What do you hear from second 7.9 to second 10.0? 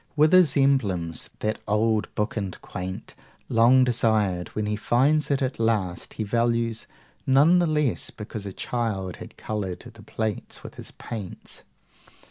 because a child had coloured